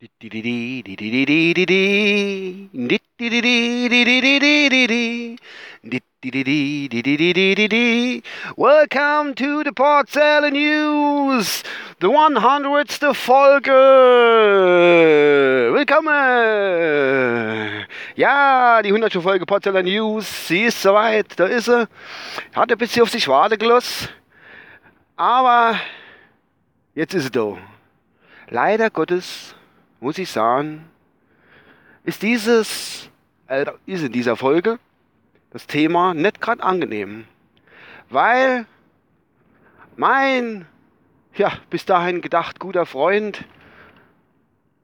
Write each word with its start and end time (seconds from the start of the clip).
Welcome 0.00 0.10
to 9.34 9.64
the 9.64 9.72
Portzelle 9.74 10.50
News, 10.52 11.64
the 12.00 12.06
100. 12.08 13.16
Folge. 13.16 13.72
Willkommen. 15.72 16.12
Ja, 18.14 18.80
die 18.82 18.90
100. 18.90 19.20
Folge 19.20 19.46
Portzelle 19.46 19.82
News, 19.82 20.46
sie 20.46 20.62
ist 20.66 20.80
soweit, 20.80 21.26
da 21.40 21.46
ist 21.46 21.64
sie. 21.64 21.88
Hat 22.54 22.70
ein 22.70 22.78
bisschen 22.78 23.02
auf 23.02 23.10
sich 23.10 23.26
warten 23.26 23.58
gelassen, 23.58 24.08
aber 25.16 25.80
jetzt 26.94 27.14
ist 27.14 27.24
sie 27.24 27.30
da. 27.32 27.58
Leider 28.48 28.90
Gottes 28.90 29.56
muss 30.00 30.18
ich 30.18 30.30
sagen, 30.30 30.88
ist 32.04 32.22
dieses, 32.22 33.10
äh, 33.48 33.66
ist 33.86 34.04
in 34.04 34.12
dieser 34.12 34.36
Folge 34.36 34.78
das 35.50 35.66
Thema 35.66 36.14
nicht 36.14 36.40
gerade 36.40 36.62
angenehm. 36.62 37.24
Weil 38.10 38.66
mein, 39.96 40.66
ja, 41.34 41.52
bis 41.70 41.84
dahin 41.84 42.20
gedacht 42.20 42.58
guter 42.58 42.86
Freund, 42.86 43.44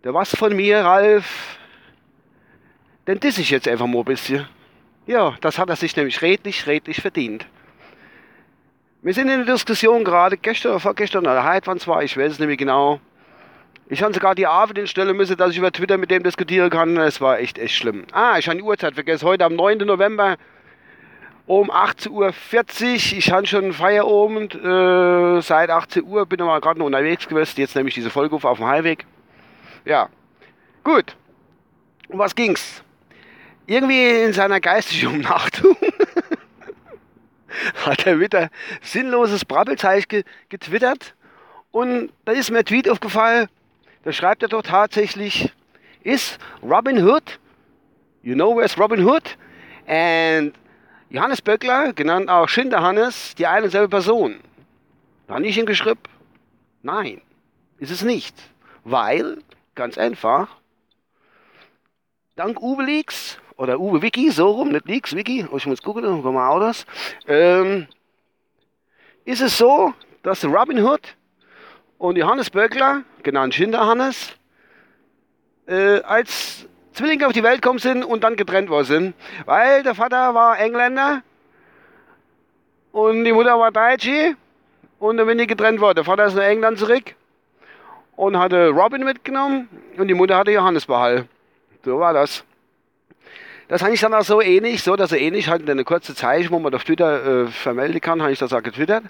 der 0.03 0.13
was 0.13 0.35
von 0.35 0.55
mir, 0.55 0.81
Ralf, 0.81 1.59
den 3.07 3.21
diss 3.21 3.39
ich 3.39 3.51
jetzt 3.51 3.69
einfach 3.69 3.87
mal 3.87 4.01
ein 4.01 4.05
bisschen. 4.05 4.47
Ja, 5.07 5.37
das 5.41 5.59
hat 5.59 5.69
er 5.69 5.77
sich 5.77 5.97
nämlich 5.97 6.23
redlich, 6.23 6.67
redlich 6.67 7.01
verdient. 7.01 7.47
Wir 9.03 9.13
sind 9.13 9.29
in 9.29 9.45
der 9.45 9.55
Diskussion 9.55 10.03
gerade, 10.03 10.39
gestern 10.39 10.73
oder 10.73 10.81
vorgestern 10.81 11.27
oder 11.27 11.47
heute, 11.47 11.67
wann 11.67 11.77
es 11.77 11.87
war, 11.87 12.03
ich 12.03 12.17
weiß 12.17 12.33
es 12.33 12.39
mehr 12.39 12.57
genau. 12.57 13.01
Ich 13.89 14.03
habe 14.03 14.15
sogar 14.15 14.35
die 14.35 14.47
Abend 14.47 14.89
stellen 14.89 15.15
müssen, 15.15 15.37
dass 15.37 15.51
ich 15.51 15.59
über 15.59 15.71
Twitter 15.71 15.99
mit 15.99 16.11
dem 16.11 16.23
diskutieren 16.23 16.71
kann. 16.71 16.97
Es 16.97 17.21
war 17.21 17.39
echt, 17.39 17.59
echt 17.59 17.75
schlimm. 17.75 18.07
Ah, 18.13 18.39
ich 18.39 18.49
habe 18.49 18.57
die 18.57 18.63
Uhrzeit 18.63 18.95
vergessen. 18.95 19.27
Heute 19.27 19.45
am 19.45 19.55
9. 19.55 19.79
November 19.79 20.37
um 21.47 21.71
18.40 21.71 22.11
Uhr. 22.11 22.33
Ich 23.19 23.31
habe 23.31 23.47
schon 23.47 23.75
Feierabend 23.75 24.55
äh, 24.55 25.43
seit 25.43 25.69
18 25.69 26.05
Uhr. 26.05 26.25
Bin 26.25 26.41
aber 26.41 26.63
gerade 26.63 26.79
noch 26.79 26.87
unterwegs 26.87 27.29
gewesen. 27.29 27.61
Jetzt 27.61 27.77
nehme 27.77 27.91
ich 27.91 27.95
diese 27.95 28.09
Folge 28.09 28.35
auf, 28.35 28.47
auf 28.47 28.57
dem 28.57 28.67
Heimweg. 28.67 29.05
Ja, 29.85 30.09
gut. 30.83 31.15
Um 32.09 32.19
was 32.19 32.35
ging's? 32.35 32.83
Irgendwie 33.67 34.23
in 34.23 34.33
seiner 34.33 34.61
geistigen 34.61 35.09
Umnachtung 35.09 35.77
hat 37.85 38.07
er 38.07 38.19
wieder 38.19 38.49
sinnloses 38.81 39.45
Brabbelzeichen 39.45 40.25
getwittert. 40.49 41.15
Und 41.71 42.11
da 42.25 42.33
ist 42.33 42.51
mir 42.51 42.61
ein 42.61 42.65
Tweet 42.65 42.89
aufgefallen. 42.89 43.49
Da 44.05 44.13
schreibt 44.13 44.43
er 44.43 44.49
doch 44.49 44.63
tatsächlich, 44.63 45.51
ist 46.03 46.39
Robin 46.63 47.03
Hood, 47.03 47.41
you 48.23 48.35
know 48.35 48.55
where's 48.55 48.79
Robin 48.79 49.03
Hood? 49.03 49.39
And 49.87 50.55
Johannes 51.09 51.41
Böckler, 51.41 51.95
genannt 51.95 52.29
auch 52.29 52.47
Schinderhannes, 52.49 53.35
die 53.35 53.47
eine 53.47 53.65
und 53.65 53.71
selbe 53.71 53.89
Person. 53.89 54.41
Da 55.27 55.35
habe 55.35 55.47
ich 55.47 55.57
ihm 55.57 55.65
geschrieben, 55.65 56.01
nein, 56.83 57.23
ist 57.79 57.91
es 57.91 58.03
nicht. 58.03 58.37
Weil, 58.85 59.39
ganz 59.75 59.97
einfach, 59.97 60.49
dank 62.37 62.61
Uwe 62.61 62.85
Leaks, 62.85 63.39
oder 63.57 63.81
Uwe 63.81 64.03
Wiki, 64.03 64.31
so 64.31 64.51
rum, 64.51 64.69
nicht 64.69 64.87
Leaks, 64.87 65.17
Wiki, 65.17 65.47
oh, 65.51 65.57
ich 65.57 65.65
muss 65.65 65.81
gucken, 65.81 66.03
dann 66.03 66.23
kommen 66.23 66.37
wir 66.37 66.51
auch 66.51 66.61
das, 66.61 66.85
ähm, 67.27 67.87
ist 69.25 69.41
es 69.41 69.57
so, 69.57 69.95
dass 70.23 70.45
Robin 70.45 70.83
Hood 70.85 71.17
und 72.05 72.19
Johannes 72.19 72.51
Böckler, 72.51 73.03
genannt 73.23 73.55
Schinderhannes, 73.55 74.35
äh, 75.67 76.03
als 76.03 76.67
Zwillinge 76.93 77.27
auf 77.27 77.33
die 77.33 77.43
Welt 77.43 77.63
gekommen 77.63 77.79
sind 77.79 78.05
und 78.05 78.23
dann 78.23 78.37
getrennt 78.37 78.69
worden 78.69 78.85
sind. 78.85 79.15
Weil 79.47 79.83
der 79.83 79.95
Vater 79.95 80.35
war 80.35 80.59
Engländer 80.59 81.23
und 82.93 83.25
die 83.25 83.33
Mutter 83.33 83.59
war 83.59 83.73
Deutsche 83.73 84.37
und 84.99 85.17
dann 85.17 85.27
bin 85.27 85.39
ich 85.39 85.49
getrennt 85.49 85.81
worden. 85.81 85.97
Der 85.97 86.05
Vater 86.05 86.27
ist 86.27 86.35
nach 86.35 86.43
England 86.43 86.79
zurück 86.79 87.15
und 88.17 88.39
hatte 88.39 88.69
Robin 88.69 89.03
mitgenommen 89.03 89.71
und 89.97 90.07
die 90.07 90.15
Mutter 90.15 90.37
hatte 90.37 90.51
Johannes 90.51 90.85
behalten. 90.85 91.27
So 91.87 91.99
war 91.99 92.13
das. 92.13 92.45
Das 93.69 93.83
habe 93.83 93.95
ich 93.95 94.01
dann 94.01 94.13
auch 94.13 94.25
so 94.25 94.43
ähnlich, 94.43 94.83
so 94.83 94.95
dass 94.95 95.11
er 95.11 95.21
ähnlich 95.21 95.49
halt 95.49 95.63
in 95.63 95.71
eine 95.71 95.85
kurze 95.85 96.15
Zeit, 96.15 96.51
wo 96.51 96.59
man 96.59 96.75
auf 96.75 96.85
Twitter 96.85 97.45
äh, 97.45 97.47
vermelden 97.47 98.03
kann, 98.03 98.21
habe 98.21 98.31
ich 98.33 98.39
das 98.39 98.53
auch 98.53 98.63
getwittert. 98.63 99.05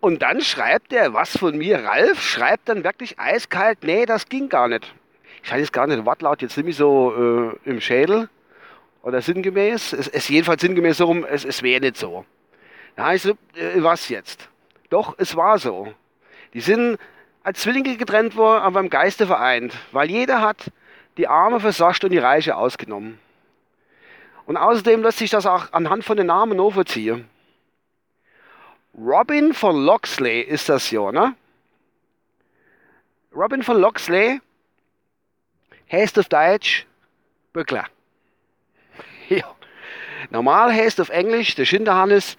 Und 0.00 0.22
dann 0.22 0.40
schreibt 0.40 0.92
er 0.92 1.12
was 1.12 1.36
von 1.36 1.56
mir, 1.58 1.84
Ralf 1.84 2.22
schreibt 2.22 2.68
dann 2.68 2.84
wirklich 2.84 3.18
eiskalt, 3.18 3.78
nee, 3.82 4.06
das 4.06 4.28
ging 4.28 4.48
gar 4.48 4.68
nicht. 4.68 4.94
Ich 5.42 5.50
hatte 5.50 5.60
jetzt 5.60 5.72
gar 5.72 5.86
nicht 5.86 6.04
Wortlaut 6.04 6.42
jetzt 6.42 6.56
nämlich 6.56 6.76
so 6.76 7.52
äh, 7.64 7.68
im 7.68 7.80
Schädel 7.80 8.28
oder 9.02 9.20
sinngemäß. 9.20 9.92
Es 9.92 10.06
ist 10.06 10.28
jedenfalls 10.28 10.60
sinngemäß 10.60 10.98
so 10.98 11.06
rum, 11.06 11.24
es, 11.28 11.44
es 11.44 11.62
wäre 11.62 11.80
nicht 11.80 11.96
so. 11.96 12.24
Da 12.94 13.06
heißt 13.06 13.24
so, 13.24 13.30
äh, 13.56 13.82
was 13.82 14.08
jetzt? 14.08 14.48
Doch, 14.90 15.14
es 15.18 15.34
war 15.36 15.58
so. 15.58 15.92
Die 16.54 16.60
sind 16.60 16.98
als 17.42 17.60
Zwillinge 17.60 17.96
getrennt 17.96 18.36
worden, 18.36 18.62
aber 18.62 18.80
im 18.80 18.90
Geiste 18.90 19.26
vereint, 19.26 19.74
weil 19.92 20.10
jeder 20.10 20.40
hat 20.40 20.70
die 21.16 21.26
Arme 21.26 21.60
versascht 21.60 22.04
und 22.04 22.10
die 22.10 22.18
Reiche 22.18 22.56
ausgenommen. 22.56 23.18
Und 24.46 24.56
außerdem 24.56 25.02
lässt 25.02 25.18
sich 25.18 25.30
das 25.30 25.44
auch 25.44 25.72
anhand 25.72 26.04
von 26.04 26.16
den 26.16 26.26
Namen 26.26 26.56
nachvollziehen. 26.56 27.28
Robin 29.00 29.54
von 29.54 29.84
Loxley 29.84 30.40
ist 30.40 30.68
das 30.68 30.90
ja, 30.90 31.12
ne? 31.12 31.36
Robin 33.32 33.62
von 33.62 33.80
Loxley 33.80 34.40
heißt 35.92 36.18
auf 36.18 36.28
Deutsch 36.28 36.84
Böckler. 37.52 37.86
ja. 39.28 39.54
Normal 40.30 40.72
heißt 40.72 41.00
auf 41.00 41.10
Englisch 41.10 41.54
der 41.54 41.64
Schinderhannes 41.64 42.36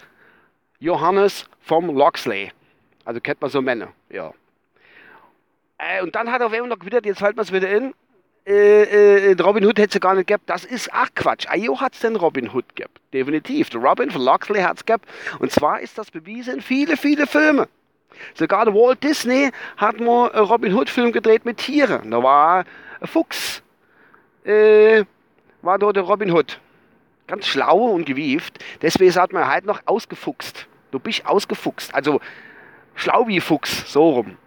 Johannes 0.79 1.45
vom 1.61 1.95
Loxley. 1.95 2.51
Also 3.05 3.21
kennt 3.21 3.39
man 3.39 3.49
so 3.49 3.61
Männer, 3.61 3.93
ja. 4.09 4.33
Äh, 5.77 6.03
und 6.03 6.13
dann 6.15 6.29
hat 6.29 6.41
er 6.41 6.47
auf 6.47 6.53
einmal 6.53 6.67
noch 6.67 6.79
gewittert, 6.79 7.05
jetzt 7.05 7.19
fällt 7.19 7.37
man 7.37 7.43
es 7.43 7.53
wieder 7.53 7.69
in, 7.69 7.93
äh, 8.45 9.31
äh, 9.31 9.41
Robin 9.41 9.65
Hood 9.65 9.77
hätte 9.79 9.97
es 9.97 10.01
gar 10.01 10.15
nicht 10.15 10.27
gehabt. 10.27 10.49
Das 10.49 10.65
ist 10.65 10.89
ach 10.91 11.09
Quatsch. 11.15 11.47
Ayo 11.49 11.79
hat 11.79 11.93
es 11.93 11.99
den 11.99 12.15
Robin 12.15 12.49
Hood 12.51 12.75
gehabt. 12.75 12.99
Definitiv. 13.13 13.69
Der 13.69 13.81
Robin 13.81 14.09
von 14.09 14.21
Loxley 14.21 14.61
hat 14.61 14.77
es 14.77 14.85
gehabt. 14.85 15.07
Und 15.39 15.51
zwar 15.51 15.79
ist 15.81 15.97
das 15.97 16.09
bewiesen 16.11 16.55
in 16.55 16.61
viele, 16.61 16.97
viele 16.97 17.27
Filme. 17.27 17.67
Sogar 18.33 18.65
der 18.65 18.73
Walt 18.73 19.03
Disney 19.03 19.51
hat 19.77 19.99
mal 19.99 20.31
einen 20.31 20.45
Robin 20.45 20.73
Hood 20.73 20.89
Film 20.89 21.11
gedreht 21.11 21.45
mit 21.45 21.57
Tieren. 21.57 22.11
Da 22.11 22.23
war 22.23 22.65
ein 22.99 23.07
Fuchs. 23.07 23.61
Äh, 24.43 25.03
war 25.61 25.77
dort 25.77 25.95
der 25.95 26.03
Robin 26.03 26.31
Hood. 26.31 26.59
Ganz 27.27 27.47
schlau 27.47 27.77
und 27.89 28.05
gewieft. 28.05 28.63
Deswegen 28.81 29.13
hat 29.15 29.33
man 29.33 29.47
halt 29.47 29.65
noch 29.65 29.81
ausgefuchst. 29.85 30.67
Du 30.91 30.99
bist 30.99 31.25
ausgefuchst. 31.25 31.93
Also 31.93 32.19
schlau 32.95 33.27
wie 33.27 33.39
Fuchs. 33.39 33.91
So 33.91 34.09
rum. 34.09 34.37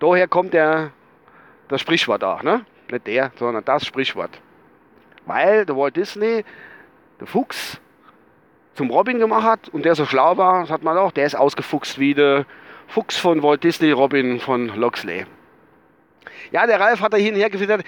Daher 0.00 0.28
kommt 0.28 0.52
der, 0.52 0.90
das 1.68 1.80
Sprichwort 1.80 2.24
auch, 2.24 2.42
ne? 2.42 2.64
Nicht 2.90 3.06
der, 3.06 3.32
sondern 3.36 3.64
das 3.64 3.86
Sprichwort. 3.86 4.40
Weil 5.26 5.64
der 5.64 5.76
Walt 5.76 5.96
Disney, 5.96 6.44
der 7.20 7.26
Fuchs, 7.26 7.80
zum 8.74 8.90
Robin 8.90 9.18
gemacht 9.18 9.44
hat 9.44 9.68
und 9.68 9.84
der 9.84 9.94
so 9.94 10.04
schlau 10.04 10.36
war, 10.36 10.62
das 10.62 10.70
hat 10.70 10.82
man 10.82 10.98
auch, 10.98 11.12
der 11.12 11.26
ist 11.26 11.34
ausgefuchst 11.34 11.98
wie 11.98 12.14
der 12.14 12.44
Fuchs 12.88 13.16
von 13.16 13.42
Walt 13.42 13.64
Disney, 13.64 13.92
Robin 13.92 14.40
von 14.40 14.68
Loxley. 14.68 15.26
Ja, 16.52 16.66
der 16.66 16.80
Ralf 16.80 17.00
hat 17.00 17.12
da 17.12 17.16
hin 17.16 17.34
und 17.34 17.40
her 17.40 17.50
gefüttert. 17.50 17.82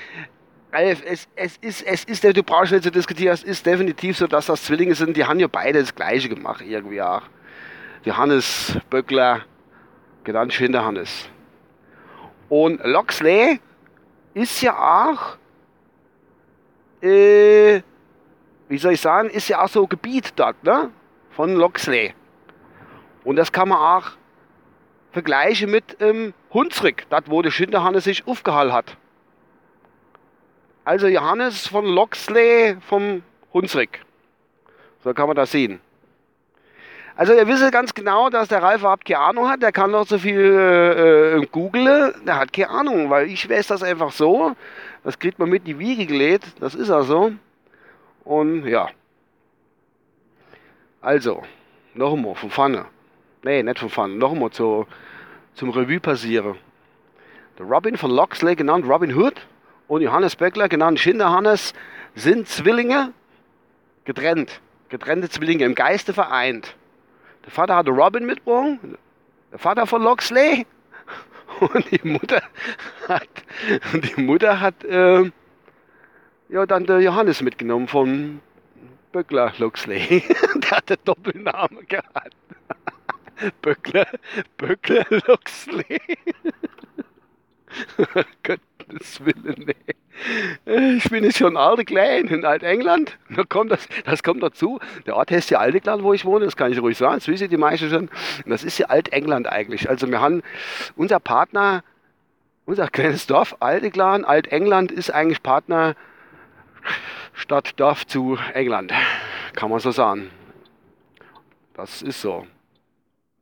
Ralf, 0.73 1.03
es, 1.05 1.29
es, 1.37 1.57
ist, 1.59 1.83
es 1.83 2.05
ist, 2.05 2.25
du 2.25 2.43
brauchst 2.43 2.73
nicht 2.73 2.85
zu 2.85 2.91
diskutieren, 2.91 3.35
es 3.35 3.43
ist 3.43 3.67
definitiv 3.67 4.17
so, 4.17 4.27
dass 4.27 4.47
das 4.47 4.65
Zwillinge 4.65 4.95
sind, 4.95 5.17
die 5.17 5.25
haben 5.25 5.41
ja 5.41 5.49
beide 5.49 5.81
das 5.81 5.95
Gleiche 5.95 6.29
gemacht, 6.29 6.65
irgendwie 6.67 7.03
auch. 7.03 7.23
Johannes 8.05 8.79
Böckler, 8.89 9.43
genannt 10.25 10.53
Schinderhannes. 10.53 11.29
Und 12.49 12.81
Loxley 12.85 13.61
ist 14.35 14.61
ja 14.63 14.77
auch, 14.77 15.37
äh, 17.03 17.81
wie 18.69 18.79
soll 18.79 18.93
ich 18.93 19.01
sagen, 19.01 19.31
ist 19.31 19.49
ja 19.49 19.63
auch 19.63 19.69
so 19.69 19.87
Gebiet 19.87 20.33
dort, 20.37 20.63
ne? 20.63 20.91
Von 21.31 21.55
Loxley. 21.55 22.15
Und 23.25 23.37
das 23.37 23.51
kann 23.51 23.69
man 23.69 23.79
auch 23.79 24.13
vergleichen 25.13 25.71
mit 25.71 25.97
ähm, 26.01 26.35
Hunsrück, 26.53 27.05
dort 27.11 27.31
wo 27.31 27.43
der 27.43 27.51
Schinderhannes 27.51 28.05
sich 28.05 28.27
aufgehalten 28.27 28.73
hat. 28.73 28.97
Also 30.85 31.09
Johannes 31.09 31.67
von 31.67 31.85
Loxley 31.85 32.77
vom 32.89 33.23
Hunsrück. 33.53 34.01
So 35.03 35.13
kann 35.15 35.27
man 35.27 35.37
das 35.37 35.51
sehen. 35.51 35.81
Also 37.17 37.33
ihr 37.33 37.49
wisst 37.49 37.73
ganz 37.73 37.95
genau, 37.95 38.29
dass 38.29 38.49
der 38.49 38.63
Ralf 38.63 38.81
überhaupt 38.81 39.07
keine 39.07 39.21
Ahnung 39.21 39.49
hat. 39.49 39.63
Der 39.63 39.73
kann 39.73 39.91
noch 39.91 40.07
so 40.07 40.19
viel 40.19 40.39
äh, 40.39 41.37
äh, 41.39 41.47
googeln. 41.47 42.13
Der 42.27 42.39
hat 42.39 42.53
keine 42.53 42.69
Ahnung, 42.69 43.09
weil 43.09 43.29
ich 43.29 43.49
weiß 43.49 43.69
das 43.69 43.83
einfach 43.83 44.13
so. 44.13 44.55
Das 45.03 45.19
kriegt 45.19 45.39
man 45.39 45.49
mit 45.49 45.67
die 45.67 45.79
Wiege 45.79 46.05
gelegt. 46.05 46.45
Das 46.61 46.75
ist 46.75 46.91
auch 46.91 47.05
so. 47.05 47.33
Und 48.25 48.67
ja. 48.67 48.89
Also, 51.01 51.43
noch 51.95 52.13
einmal 52.13 52.35
von 52.35 52.51
vorne. 52.51 52.85
Nee, 53.43 53.63
nicht 53.63 53.79
von 53.79 53.89
vorne. 53.89 54.15
Noch 54.15 54.33
einmal 54.33 54.51
zu, 54.51 54.87
zum 55.55 55.71
Revue 55.71 56.01
passieren. 56.01 56.57
Der 57.59 57.65
Robin 57.65 57.97
von 57.97 58.11
Loxley, 58.11 58.57
genannt 58.57 58.85
Robin 58.87 59.17
Hood, 59.17 59.47
und 59.89 60.03
Johannes 60.03 60.37
Böckler, 60.37 60.69
genannt 60.69 61.01
Schinderhannes, 61.01 61.73
sind 62.15 62.47
Zwillinge, 62.49 63.13
getrennt. 64.05 64.61
Getrennte 64.91 65.31
Zwillinge, 65.31 65.65
im 65.65 65.75
Geiste 65.75 66.13
vereint. 66.13 66.77
Der 67.47 67.53
Vater 67.53 67.77
hatte 67.77 67.91
Robin 67.91 68.27
mitgebracht, 68.27 68.79
der 69.53 69.59
Vater 69.59 69.87
von 69.87 70.03
Loxley, 70.03 70.67
und 71.61 71.91
die 71.91 72.07
Mutter 72.07 72.43
hat, 73.09 73.29
die 73.95 74.21
Mutter 74.21 74.61
hat 74.61 74.85
äh, 74.85 75.31
ja, 76.49 76.67
dann 76.67 76.87
der 76.87 77.01
Johannes 77.01 77.41
mitgenommen 77.41 77.89
von 77.89 78.41
Böckler 79.13 79.53
Luxley. 79.59 80.23
der 80.57 80.71
hat 80.71 80.91
einen 80.91 81.05
Doppelnamen 81.05 81.87
gehabt. 81.87 82.37
Böckler, 83.63 84.07
Böckler 84.57 85.07
Luxley. 85.27 86.01
Gottes 88.43 89.25
Willen, 89.25 89.65
nee. 89.67 89.95
Ich 90.65 91.11
bin 91.11 91.25
jetzt 91.25 91.39
schon 91.39 91.57
alte 91.57 91.85
klein 91.85 92.27
in 92.29 92.45
Altengland. 92.45 93.17
Da 93.35 93.45
kommt 93.45 93.71
das, 93.71 93.87
das 94.05 94.23
kommt 94.23 94.43
dazu. 94.43 94.81
Der 95.07 95.17
Ort 95.17 95.31
heißt 95.31 95.51
ja 95.51 95.59
Altegland, 95.59 96.03
wo 96.03 96.13
ich 96.13 96.25
wohne, 96.25 96.45
das 96.45 96.57
kann 96.57 96.73
ich 96.73 96.81
ruhig 96.81 96.97
sagen. 96.97 97.17
Das 97.17 97.29
wissen 97.29 97.49
die 97.49 97.57
meisten 97.57 97.91
schon. 97.91 98.09
Und 98.09 98.51
das 98.51 98.65
ist 98.65 98.79
ja 98.79 98.87
Altengland 98.87 99.47
eigentlich. 99.47 99.89
Also 99.89 100.11
wir 100.11 100.21
haben 100.21 100.43
unser 100.97 101.21
Partner, 101.21 101.85
unser 102.65 102.89
kleines 102.89 103.27
Dorf, 103.27 103.57
Altengland 103.61 104.93
ist 104.93 105.11
eigentlich 105.11 105.43
Partner 105.43 105.95
Stadt, 107.35 107.79
Dorf 107.79 108.07
zu 108.07 108.39
England. 108.55 108.93
Kann 109.55 109.71
man 109.71 109.81
so 109.81 109.91
sagen. 109.91 110.31
Das 111.75 112.01
ist 112.01 112.23
so. 112.23 112.47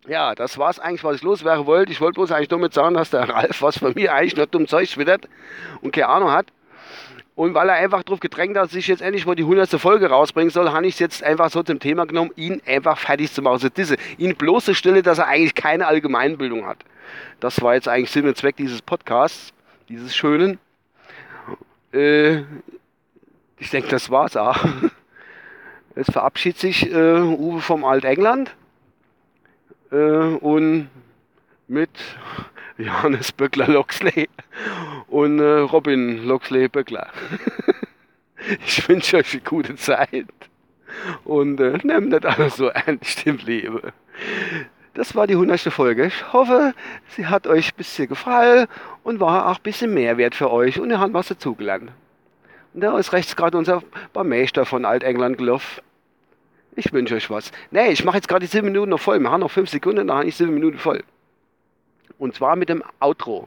Ja, 0.07 0.35
das 0.35 0.59
war 0.59 0.69
es 0.69 0.79
eigentlich, 0.81 1.05
was 1.05 1.17
ich 1.17 1.23
loswerden 1.23 1.67
wollte. 1.67 1.93
Ich 1.93 2.01
wollte 2.01 2.17
bloß 2.17 2.33
eigentlich 2.33 2.49
damit 2.49 2.75
sagen, 2.75 2.95
dass 2.95 3.11
der 3.11 3.29
Ralf 3.29 3.63
was 3.63 3.79
von 3.79 3.95
mir 3.95 4.13
eigentlich 4.13 4.37
nur 4.37 4.47
dumm 4.47 4.67
Zeug 4.67 4.89
schwittert 4.89 5.29
und 5.81 5.93
keine 5.93 6.09
Ahnung 6.09 6.33
hat. 6.33 6.47
Und 7.37 7.55
weil 7.55 7.69
er 7.69 7.75
einfach 7.75 8.05
darauf 8.05 8.21
gedrängt 8.21 8.57
hat, 8.57 8.67
dass 8.67 8.75
ich 8.75 8.87
jetzt 8.87 9.03
endlich 9.03 9.27
mal 9.27 9.35
die 9.35 9.43
100. 9.43 9.69
Folge 9.81 10.09
rausbringen 10.09 10.51
soll, 10.51 10.71
habe 10.71 10.87
ich 10.87 10.95
es 10.95 11.01
jetzt 11.01 11.23
einfach 11.25 11.51
so 11.51 11.63
zum 11.65 11.81
Thema 11.81 12.07
genommen, 12.07 12.31
ihn 12.37 12.63
einfach 12.65 12.97
fertig 12.97 13.33
zu 13.33 13.43
machen. 13.43 13.55
Also 13.55 13.69
diese, 13.69 13.97
ihn 14.19 14.37
bloßzustellen, 14.37 15.03
dass 15.03 15.19
er 15.19 15.27
eigentlich 15.27 15.55
keine 15.55 15.89
Allgemeinbildung 15.89 16.65
hat. 16.65 16.85
Das 17.41 17.61
war 17.61 17.75
jetzt 17.75 17.89
eigentlich 17.89 18.13
Sinn 18.13 18.29
und 18.29 18.37
Zweck 18.37 18.57
dieses 18.57 18.83
Podcasts, 18.83 19.53
dieses 19.89 20.15
schönen. 20.15 20.59
Äh, 21.93 22.43
ich 23.59 23.71
denke, 23.71 23.89
das 23.89 24.11
war's 24.11 24.37
auch. 24.37 24.59
Jetzt 25.97 26.13
verabschiedet 26.13 26.59
sich 26.59 26.91
äh, 26.91 27.21
Uwe 27.21 27.61
vom 27.61 27.85
Altengland 27.85 28.55
äh, 29.93 29.97
und 29.97 30.89
mit 31.69 31.91
Johannes 32.79 33.31
Böckler 33.31 33.69
Loxley 33.69 34.29
und 35.15 35.39
äh, 35.39 35.59
Robin 35.61 36.27
Loxley 36.27 36.67
Böckler. 36.67 37.07
ich 38.67 38.89
wünsche 38.89 39.19
euch 39.19 39.33
eine 39.33 39.43
gute 39.43 39.77
Zeit 39.77 40.27
und 41.23 41.61
äh, 41.61 41.79
nehmt 41.85 42.09
nicht 42.09 42.27
alles 42.27 42.57
so 42.57 42.67
ernst 42.67 43.25
im 43.25 43.37
Leben. 43.37 43.93
Das 44.95 45.15
war 45.15 45.29
die 45.29 45.35
100. 45.35 45.61
Folge. 45.61 46.07
Ich 46.07 46.33
hoffe, 46.33 46.75
sie 47.11 47.29
hat 47.29 47.47
euch 47.47 47.69
ein 47.69 47.77
bisschen 47.77 48.09
gefallen 48.09 48.67
und 49.05 49.21
war 49.21 49.47
auch 49.51 49.59
ein 49.59 49.63
bisschen 49.63 49.95
Mehrwert 49.95 50.35
für 50.35 50.51
euch 50.51 50.81
und 50.81 50.91
ihr 50.91 50.99
habt 50.99 51.15
was 51.15 51.29
dazugelernt. 51.29 51.93
Und 52.73 52.81
da 52.81 52.99
ist 52.99 53.13
rechts 53.13 53.37
gerade 53.37 53.57
unser 53.57 53.85
Barmeister 54.13 54.67
von 54.67 54.85
Altengland 54.85 55.39
gelaufen. 55.39 55.81
Ich 56.75 56.93
wünsche 56.93 57.15
euch 57.15 57.31
was. 57.31 57.53
Nee, 57.71 57.91
ich 57.91 58.05
mache 58.05 58.17
jetzt 58.17 58.27
gerade 58.27 58.45
die 58.45 58.51
7 58.51 58.67
Minuten 58.67 58.91
noch 58.91 59.01
voll. 59.01 59.21
Wir 59.21 59.31
haben 59.31 59.43
noch 59.43 59.51
5 59.53 59.71
Sekunden, 59.71 60.09
dann 60.09 60.17
habe 60.17 60.27
ich 60.27 60.35
7 60.35 60.53
Minuten 60.53 60.79
voll. 60.79 61.05
Und 62.19 62.35
zwar 62.35 62.57
mit 62.57 62.69
dem 62.69 62.83
Outro. 62.99 63.47